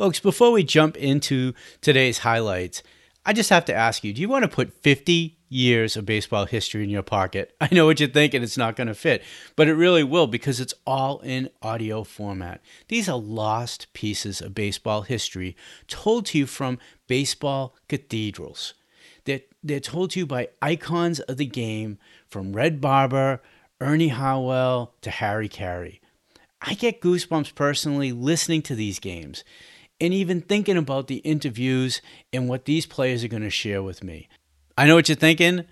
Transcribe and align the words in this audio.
Folks, 0.00 0.18
before 0.18 0.50
we 0.50 0.64
jump 0.64 0.96
into 0.96 1.52
today's 1.82 2.20
highlights, 2.20 2.82
I 3.26 3.34
just 3.34 3.50
have 3.50 3.66
to 3.66 3.74
ask 3.74 4.02
you 4.02 4.14
do 4.14 4.22
you 4.22 4.30
want 4.30 4.44
to 4.44 4.48
put 4.48 4.72
50 4.82 5.36
years 5.50 5.94
of 5.94 6.06
baseball 6.06 6.46
history 6.46 6.82
in 6.82 6.88
your 6.88 7.02
pocket? 7.02 7.54
I 7.60 7.68
know 7.70 7.84
what 7.84 8.00
you're 8.00 8.08
thinking, 8.08 8.42
it's 8.42 8.56
not 8.56 8.76
going 8.76 8.86
to 8.86 8.94
fit, 8.94 9.22
but 9.56 9.68
it 9.68 9.74
really 9.74 10.02
will 10.02 10.26
because 10.26 10.58
it's 10.58 10.72
all 10.86 11.18
in 11.18 11.50
audio 11.60 12.02
format. 12.02 12.62
These 12.88 13.10
are 13.10 13.18
lost 13.18 13.92
pieces 13.92 14.40
of 14.40 14.54
baseball 14.54 15.02
history 15.02 15.54
told 15.86 16.24
to 16.26 16.38
you 16.38 16.46
from 16.46 16.78
baseball 17.06 17.76
cathedrals. 17.86 18.72
They're, 19.26 19.42
they're 19.62 19.80
told 19.80 20.12
to 20.12 20.20
you 20.20 20.26
by 20.26 20.48
icons 20.62 21.20
of 21.20 21.36
the 21.36 21.44
game 21.44 21.98
from 22.26 22.54
Red 22.54 22.80
Barber, 22.80 23.42
Ernie 23.82 24.08
Harwell, 24.08 24.94
to 25.02 25.10
Harry 25.10 25.50
Caray. 25.50 26.00
I 26.62 26.72
get 26.72 27.02
goosebumps 27.02 27.54
personally 27.54 28.12
listening 28.12 28.62
to 28.62 28.74
these 28.74 28.98
games 28.98 29.44
and 30.00 30.14
even 30.14 30.40
thinking 30.40 30.76
about 30.76 31.06
the 31.06 31.16
interviews 31.16 32.00
and 32.32 32.48
what 32.48 32.64
these 32.64 32.86
players 32.86 33.22
are 33.22 33.28
going 33.28 33.42
to 33.42 33.50
share 33.50 33.82
with 33.82 34.02
me. 34.02 34.28
I 34.78 34.86
know 34.86 34.94
what 34.94 35.08
you're 35.08 35.16
thinking. 35.16 35.64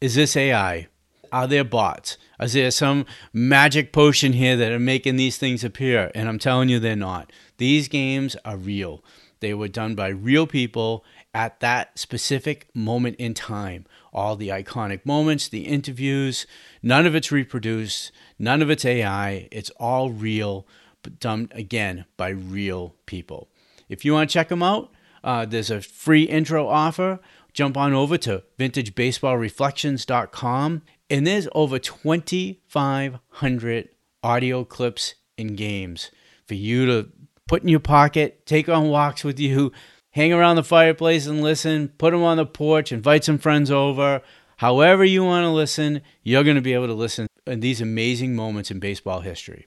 Is 0.00 0.14
this 0.14 0.36
AI? 0.36 0.88
Are 1.30 1.46
there 1.46 1.64
bots? 1.64 2.16
Is 2.40 2.52
there 2.52 2.70
some 2.70 3.06
magic 3.32 3.92
potion 3.92 4.34
here 4.34 4.56
that 4.56 4.72
are 4.72 4.78
making 4.78 5.16
these 5.16 5.36
things 5.36 5.64
appear? 5.64 6.10
And 6.14 6.28
I'm 6.28 6.38
telling 6.38 6.68
you, 6.68 6.78
they're 6.78 6.94
not. 6.94 7.32
These 7.58 7.88
games 7.88 8.36
are 8.44 8.56
real. 8.56 9.04
They 9.40 9.52
were 9.52 9.68
done 9.68 9.94
by 9.94 10.08
real 10.08 10.46
people 10.46 11.04
at 11.34 11.60
that 11.60 11.98
specific 11.98 12.68
moment 12.74 13.16
in 13.16 13.34
time. 13.34 13.84
All 14.12 14.36
the 14.36 14.48
iconic 14.48 15.04
moments, 15.04 15.48
the 15.48 15.66
interviews, 15.66 16.46
none 16.82 17.04
of 17.04 17.14
it's 17.14 17.32
reproduced, 17.32 18.12
none 18.38 18.62
of 18.62 18.70
it's 18.70 18.84
AI. 18.84 19.48
It's 19.50 19.70
all 19.70 20.10
real, 20.10 20.66
but 21.02 21.18
done 21.18 21.50
again 21.52 22.04
by 22.16 22.28
real 22.28 22.94
people. 23.06 23.48
If 23.88 24.04
you 24.04 24.12
want 24.12 24.30
to 24.30 24.34
check 24.34 24.48
them 24.48 24.62
out, 24.62 24.92
uh, 25.22 25.46
there's 25.46 25.70
a 25.70 25.80
free 25.80 26.24
intro 26.24 26.68
offer. 26.68 27.20
Jump 27.52 27.76
on 27.76 27.92
over 27.92 28.18
to 28.18 28.42
vintagebaseballreflections.com, 28.58 30.82
and 31.08 31.26
there's 31.26 31.48
over 31.54 31.78
2,500 31.78 33.88
audio 34.22 34.64
clips 34.64 35.14
and 35.38 35.56
games 35.56 36.10
for 36.46 36.54
you 36.54 36.86
to 36.86 37.08
put 37.46 37.62
in 37.62 37.68
your 37.68 37.80
pocket, 37.80 38.46
take 38.46 38.68
on 38.68 38.88
walks 38.88 39.24
with 39.24 39.38
you, 39.38 39.72
hang 40.10 40.32
around 40.32 40.56
the 40.56 40.64
fireplace 40.64 41.26
and 41.26 41.42
listen, 41.42 41.88
put 41.98 42.12
them 42.12 42.22
on 42.22 42.36
the 42.36 42.46
porch, 42.46 42.92
invite 42.92 43.24
some 43.24 43.38
friends 43.38 43.70
over. 43.70 44.22
However, 44.58 45.04
you 45.04 45.24
want 45.24 45.44
to 45.44 45.50
listen, 45.50 46.02
you're 46.22 46.44
going 46.44 46.56
to 46.56 46.62
be 46.62 46.74
able 46.74 46.86
to 46.86 46.94
listen 46.94 47.26
in 47.46 47.60
these 47.60 47.80
amazing 47.80 48.36
moments 48.36 48.70
in 48.70 48.78
baseball 48.78 49.20
history. 49.20 49.66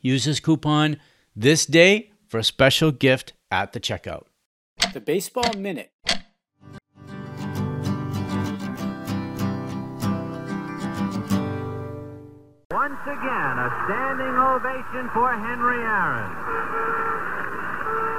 Use 0.00 0.24
this 0.24 0.40
coupon 0.40 0.98
this 1.34 1.66
day 1.66 2.12
for 2.26 2.38
a 2.38 2.44
special 2.44 2.92
gift 2.92 3.32
at 3.50 3.72
the 3.72 3.80
checkout. 3.80 4.24
The 4.92 5.00
Baseball 5.00 5.52
Minute. 5.56 5.90
Once 12.70 13.02
again, 13.06 13.54
a 13.58 13.70
standing 13.86 14.36
ovation 14.36 15.10
for 15.14 15.32
Henry 15.32 15.80
Aaron. 15.80 16.30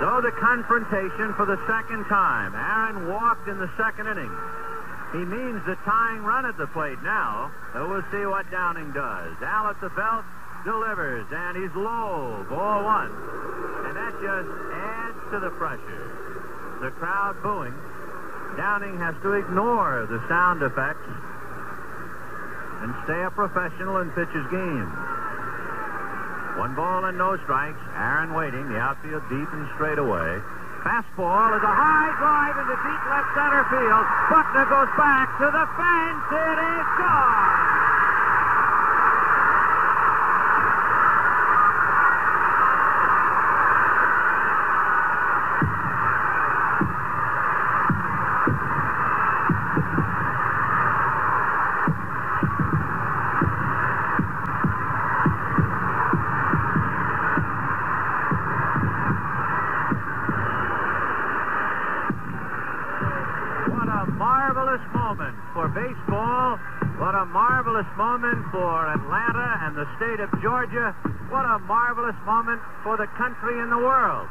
So 0.02 0.22
the 0.22 0.32
confrontation 0.40 1.34
for 1.34 1.46
the 1.46 1.58
second 1.68 2.06
time. 2.06 2.54
Aaron 2.54 3.10
walked 3.10 3.48
in 3.48 3.58
the 3.60 3.70
second 3.78 4.08
inning. 4.08 4.32
He 5.12 5.24
means 5.24 5.64
the 5.66 5.76
tying 5.86 6.22
run 6.22 6.46
at 6.46 6.58
the 6.58 6.68
plate 6.68 7.02
now. 7.02 7.52
So 7.74 7.88
we'll 7.90 8.06
see 8.12 8.26
what 8.26 8.50
Downing 8.52 8.92
does. 8.94 9.36
Al 9.42 9.68
at 9.68 9.80
the 9.82 9.90
belt 9.90 10.26
delivers, 10.66 11.26
and 11.32 11.58
he's 11.58 11.74
low. 11.76 12.46
Ball 12.50 12.84
one. 12.84 13.12
Just 14.22 14.50
adds 14.74 15.22
to 15.32 15.40
the 15.40 15.52
pressure. 15.62 16.06
The 16.82 16.92
crowd 16.98 17.38
booing. 17.44 17.74
Downing 18.58 18.98
has 18.98 19.14
to 19.22 19.34
ignore 19.34 20.08
the 20.10 20.18
sound 20.28 20.64
effects 20.64 21.06
and 22.82 22.94
stay 23.06 23.22
a 23.22 23.32
professional 23.32 23.98
and 23.98 24.14
pitch 24.14 24.30
his 24.34 24.46
game. 24.50 24.90
One 26.58 26.74
ball 26.74 27.06
and 27.06 27.18
no 27.18 27.38
strikes. 27.46 27.78
Aaron 27.94 28.34
waiting. 28.34 28.70
The 28.70 28.78
outfield 28.78 29.22
deep 29.30 29.50
and 29.54 29.70
straight 29.76 30.00
away. 30.00 30.42
Fastball 30.82 31.54
is 31.54 31.62
a 31.62 31.74
high 31.74 32.10
drive 32.18 32.58
into 32.58 32.78
deep 32.82 33.04
left 33.14 33.30
center 33.38 33.62
field. 33.70 34.06
Buckner 34.34 34.66
goes 34.66 34.90
back 34.98 35.30
to 35.38 35.46
the 35.54 35.66
fence. 35.78 36.26
It 36.34 36.58
is 36.58 36.88
gone. 36.98 37.77
Baseball. 65.66 66.62
What 67.02 67.18
a 67.18 67.26
marvelous 67.34 67.90
moment 67.98 68.46
for 68.54 68.86
Atlanta 68.86 69.50
and 69.66 69.74
the 69.74 69.90
state 69.98 70.22
of 70.22 70.30
Georgia. 70.46 70.94
What 71.34 71.50
a 71.50 71.58
marvelous 71.66 72.18
moment 72.30 72.62
for 72.86 72.94
the 72.94 73.10
country 73.18 73.58
and 73.58 73.74
the 73.74 73.82
world. 73.82 74.30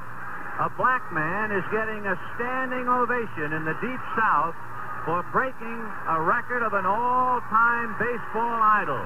A 0.63 0.71
black 0.79 1.03
man 1.11 1.51
is 1.51 1.67
getting 1.75 2.07
a 2.07 2.15
standing 2.39 2.87
ovation 2.87 3.51
in 3.59 3.67
the 3.67 3.75
Deep 3.83 4.03
South 4.15 4.55
for 5.03 5.27
breaking 5.35 5.81
a 6.07 6.23
record 6.23 6.63
of 6.63 6.79
an 6.79 6.87
all-time 6.87 7.99
baseball 7.99 8.63
idol. 8.63 9.03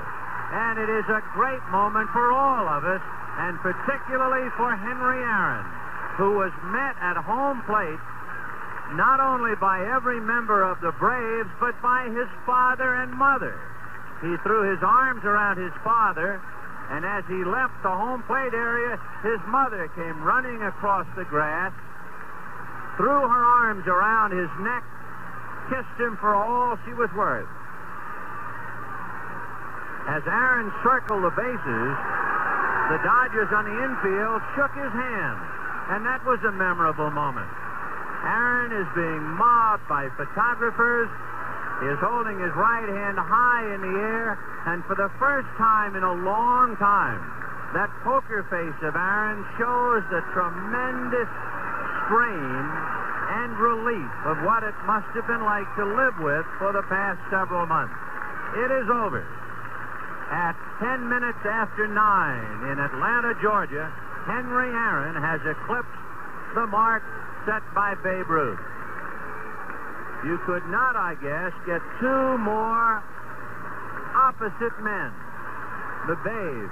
And 0.52 0.76
it 0.76 0.92
is 0.92 1.08
a 1.08 1.24
great 1.32 1.64
moment 1.72 2.12
for 2.12 2.32
all 2.32 2.68
of 2.68 2.84
us, 2.84 3.00
and 3.48 3.56
particularly 3.64 4.44
for 4.60 4.76
Henry 4.76 5.24
Aaron, 5.24 5.64
who 6.20 6.36
was 6.36 6.52
met 6.68 7.00
at 7.00 7.16
home 7.16 7.64
plate 7.64 8.00
not 8.96 9.20
only 9.20 9.54
by 9.56 9.84
every 9.86 10.20
member 10.20 10.62
of 10.62 10.80
the 10.80 10.92
Braves, 10.98 11.50
but 11.60 11.80
by 11.82 12.08
his 12.10 12.28
father 12.46 12.94
and 13.02 13.12
mother. 13.12 13.54
He 14.20 14.36
threw 14.42 14.68
his 14.70 14.82
arms 14.82 15.24
around 15.24 15.58
his 15.58 15.72
father, 15.82 16.40
and 16.90 17.04
as 17.04 17.24
he 17.26 17.44
left 17.44 17.74
the 17.82 17.90
home 17.90 18.22
plate 18.24 18.52
area, 18.52 18.98
his 19.22 19.38
mother 19.46 19.88
came 19.94 20.22
running 20.22 20.62
across 20.62 21.06
the 21.16 21.24
grass, 21.24 21.72
threw 22.96 23.20
her 23.28 23.44
arms 23.62 23.86
around 23.86 24.32
his 24.32 24.50
neck, 24.60 24.84
kissed 25.70 25.98
him 25.98 26.18
for 26.18 26.34
all 26.34 26.76
she 26.84 26.92
was 26.92 27.08
worth. 27.14 27.48
As 30.08 30.26
Aaron 30.26 30.72
circled 30.82 31.22
the 31.22 31.30
bases, 31.30 31.94
the 32.90 32.98
Dodgers 33.06 33.48
on 33.54 33.64
the 33.64 33.76
infield 33.78 34.42
shook 34.58 34.74
his 34.74 34.90
hand, 34.90 35.38
and 35.94 36.04
that 36.04 36.26
was 36.26 36.42
a 36.42 36.50
memorable 36.50 37.10
moment. 37.10 37.59
Aaron 38.24 38.72
is 38.72 38.88
being 38.94 39.24
mobbed 39.36 39.86
by 39.88 40.08
photographers. 40.16 41.08
He 41.80 41.86
is 41.88 41.98
holding 42.04 42.36
his 42.38 42.52
right 42.52 42.88
hand 42.88 43.16
high 43.16 43.64
in 43.72 43.80
the 43.80 43.96
air, 43.96 44.36
and 44.66 44.84
for 44.84 44.94
the 44.94 45.08
first 45.16 45.48
time 45.56 45.96
in 45.96 46.04
a 46.04 46.12
long 46.12 46.76
time, 46.76 47.20
that 47.72 47.88
poker 48.04 48.44
face 48.52 48.76
of 48.84 48.96
Aaron 48.96 49.40
shows 49.56 50.04
the 50.12 50.20
tremendous 50.36 51.30
strain 52.04 52.64
and 53.30 53.54
relief 53.56 54.12
of 54.26 54.42
what 54.42 54.66
it 54.66 54.74
must 54.84 55.06
have 55.14 55.26
been 55.26 55.46
like 55.46 55.68
to 55.78 55.84
live 55.86 56.18
with 56.18 56.44
for 56.58 56.74
the 56.74 56.82
past 56.90 57.22
several 57.30 57.64
months. 57.64 57.94
It 58.58 58.70
is 58.74 58.90
over. 58.90 59.22
At 60.30 60.58
10 60.82 61.08
minutes 61.08 61.38
after 61.46 61.86
9 61.86 61.94
in 61.94 62.76
Atlanta, 62.78 63.34
Georgia, 63.40 63.86
Henry 64.26 64.68
Aaron 64.68 65.14
has 65.14 65.40
eclipsed 65.46 65.94
the 66.54 66.66
mark 66.66 67.02
set 67.46 67.62
by 67.74 67.94
Babe 68.02 68.28
Ruth. 68.28 68.60
You 70.24 70.38
could 70.44 70.66
not, 70.68 70.96
I 70.96 71.16
guess, 71.16 71.52
get 71.64 71.80
two 72.00 72.38
more 72.38 73.02
opposite 74.14 74.76
men. 74.84 75.12
The 76.08 76.16
Babe, 76.20 76.70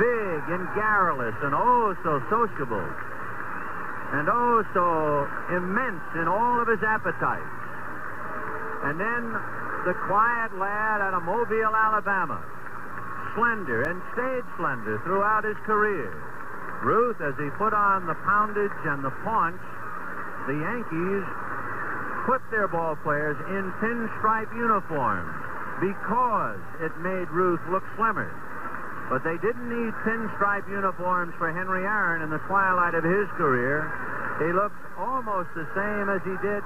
big 0.00 0.40
and 0.52 0.64
garrulous 0.72 1.34
and 1.42 1.52
oh 1.52 1.96
so 2.04 2.22
sociable, 2.30 2.88
and 4.16 4.28
oh 4.28 4.64
so 4.72 5.28
immense 5.56 6.04
in 6.16 6.28
all 6.28 6.60
of 6.60 6.68
his 6.68 6.80
appetites. 6.82 7.56
And 8.84 9.00
then 9.00 9.32
the 9.84 9.94
quiet 10.08 10.56
lad 10.56 11.00
out 11.00 11.14
of 11.14 11.22
Mobile, 11.24 11.74
Alabama, 11.74 12.40
slender 13.34 13.82
and 13.82 14.00
stayed 14.12 14.44
slender 14.56 15.00
throughout 15.04 15.44
his 15.44 15.56
career. 15.66 16.12
Ruth, 16.84 17.20
as 17.20 17.34
he 17.36 17.48
put 17.56 17.72
on 17.72 18.06
the 18.06 18.14
poundage 18.24 18.72
and 18.84 19.04
the 19.04 19.10
paunch, 19.24 19.60
the 20.46 20.54
Yankees 20.54 21.24
put 22.26 22.42
their 22.50 22.66
ball 22.66 22.96
players 23.02 23.38
in 23.50 23.70
pinstripe 23.82 24.50
uniforms 24.54 25.30
because 25.78 26.62
it 26.80 26.94
made 26.98 27.28
Ruth 27.30 27.60
look 27.70 27.82
slimmer. 27.94 28.30
But 29.10 29.22
they 29.22 29.38
didn't 29.38 29.70
need 29.70 29.94
pinstripe 30.02 30.66
uniforms 30.66 31.34
for 31.38 31.52
Henry 31.52 31.86
Aaron 31.86 32.22
in 32.22 32.30
the 32.30 32.42
twilight 32.50 32.94
of 32.94 33.04
his 33.04 33.30
career. 33.38 33.86
He 34.42 34.50
looked 34.50 34.78
almost 34.98 35.50
the 35.54 35.66
same 35.74 36.10
as 36.10 36.22
he 36.26 36.34
did 36.42 36.62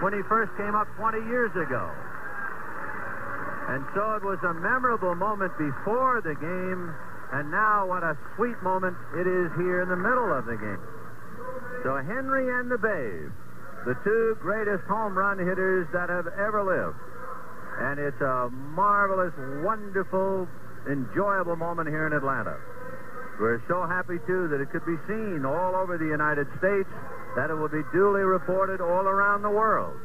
when 0.00 0.12
he 0.12 0.22
first 0.28 0.52
came 0.56 0.74
up 0.74 0.88
20 0.96 1.20
years 1.28 1.52
ago. 1.52 1.90
And 3.68 3.84
so 3.94 4.14
it 4.14 4.22
was 4.22 4.38
a 4.44 4.54
memorable 4.54 5.14
moment 5.14 5.52
before 5.58 6.22
the 6.22 6.34
game, 6.38 6.94
and 7.32 7.50
now 7.50 7.84
what 7.84 8.04
a 8.04 8.16
sweet 8.36 8.56
moment 8.62 8.96
it 9.12 9.26
is 9.26 9.50
here 9.58 9.82
in 9.82 9.88
the 9.88 9.98
middle 9.98 10.32
of 10.32 10.46
the 10.46 10.56
game. 10.56 10.80
So 11.82 11.96
Henry 11.96 12.48
and 12.58 12.70
the 12.70 12.78
Babe, 12.78 13.32
the 13.84 13.94
two 14.02 14.36
greatest 14.40 14.84
home 14.84 15.16
run 15.16 15.38
hitters 15.38 15.86
that 15.92 16.08
have 16.08 16.26
ever 16.26 16.62
lived. 16.64 16.98
And 17.78 18.00
it's 18.00 18.20
a 18.20 18.48
marvelous, 18.74 19.34
wonderful, 19.62 20.48
enjoyable 20.88 21.56
moment 21.56 21.88
here 21.88 22.06
in 22.06 22.12
Atlanta. 22.12 22.56
We're 23.38 23.60
so 23.68 23.84
happy, 23.84 24.16
too, 24.26 24.48
that 24.48 24.64
it 24.64 24.72
could 24.72 24.86
be 24.86 24.96
seen 25.06 25.44
all 25.44 25.76
over 25.76 25.98
the 25.98 26.08
United 26.08 26.48
States, 26.56 26.88
that 27.36 27.50
it 27.50 27.54
will 27.54 27.68
be 27.68 27.84
duly 27.92 28.24
reported 28.24 28.80
all 28.80 29.04
around 29.04 29.42
the 29.42 29.52
world. 29.52 30.00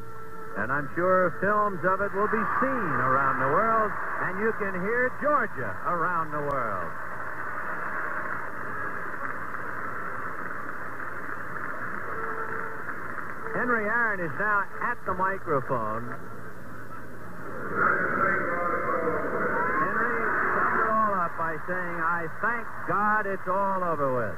And 0.60 0.70
I'm 0.70 0.84
sure 0.94 1.32
films 1.40 1.80
of 1.80 2.04
it 2.04 2.12
will 2.12 2.28
be 2.28 2.44
seen 2.60 2.92
around 3.00 3.40
the 3.40 3.48
world, 3.56 3.90
and 4.28 4.38
you 4.38 4.52
can 4.60 4.76
hear 4.84 5.08
Georgia 5.24 5.72
around 5.88 6.30
the 6.30 6.44
world. 6.44 6.92
Henry 13.62 13.86
Aaron 13.86 14.18
is 14.18 14.34
now 14.40 14.66
at 14.82 14.98
the 15.06 15.14
microphone. 15.14 16.02
Henry 19.78 20.18
summed 20.58 20.82
it 20.82 20.90
all 20.90 21.14
up 21.14 21.30
by 21.38 21.54
saying, 21.70 21.96
I 22.02 22.26
thank 22.42 22.66
God 22.90 23.22
it's 23.30 23.46
all 23.46 23.86
over 23.86 24.18
with. 24.18 24.34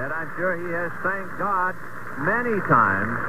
And 0.00 0.16
I'm 0.16 0.32
sure 0.40 0.56
he 0.56 0.72
has 0.72 0.88
thanked 1.04 1.36
God 1.36 1.76
many 2.24 2.56
times 2.72 3.20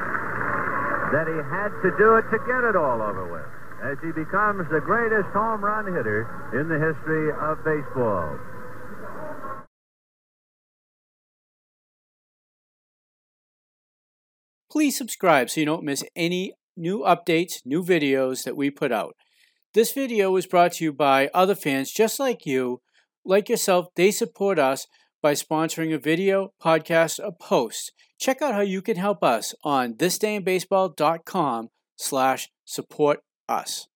that 1.12 1.28
he 1.28 1.36
had 1.52 1.68
to 1.84 1.92
do 2.00 2.16
it 2.16 2.24
to 2.32 2.40
get 2.48 2.64
it 2.64 2.80
all 2.80 3.02
over 3.02 3.28
with 3.28 3.44
as 3.84 4.00
he 4.00 4.08
becomes 4.12 4.64
the 4.72 4.80
greatest 4.80 5.28
home 5.36 5.60
run 5.62 5.84
hitter 5.84 6.24
in 6.56 6.64
the 6.66 6.80
history 6.80 7.28
of 7.44 7.62
baseball. 7.62 8.40
Please 14.72 14.96
subscribe 14.96 15.50
so 15.50 15.60
you 15.60 15.66
don't 15.66 15.84
miss 15.84 16.02
any 16.16 16.54
new 16.78 17.00
updates, 17.00 17.60
new 17.66 17.84
videos 17.84 18.44
that 18.44 18.56
we 18.56 18.70
put 18.70 18.90
out. 18.90 19.14
This 19.74 19.92
video 19.92 20.30
was 20.30 20.46
brought 20.46 20.72
to 20.74 20.84
you 20.84 20.94
by 20.94 21.28
other 21.34 21.54
fans 21.54 21.92
just 21.92 22.18
like 22.18 22.46
you. 22.46 22.80
Like 23.22 23.50
yourself, 23.50 23.88
they 23.96 24.10
support 24.10 24.58
us 24.58 24.86
by 25.20 25.34
sponsoring 25.34 25.94
a 25.94 25.98
video, 25.98 26.54
podcast, 26.58 27.22
or 27.22 27.32
post. 27.38 27.92
Check 28.18 28.40
out 28.40 28.54
how 28.54 28.62
you 28.62 28.80
can 28.80 28.96
help 28.96 29.22
us 29.22 29.54
on 29.62 29.92
thisdayinbaseball.com 29.92 31.68
slash 31.98 32.48
support 32.64 33.20
us. 33.50 33.88